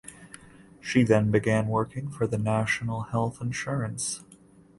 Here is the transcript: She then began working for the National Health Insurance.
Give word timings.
She 0.79 1.03
then 1.03 1.29
began 1.29 1.67
working 1.67 2.09
for 2.09 2.25
the 2.25 2.39
National 2.39 3.03
Health 3.03 3.39
Insurance. 3.39 4.23